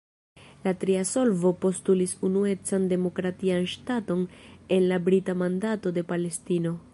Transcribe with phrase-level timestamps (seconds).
[0.63, 4.25] La tria solvo postulis unuecan demokratian ŝtaton
[4.79, 6.75] en la Brita Mandato de Palestino.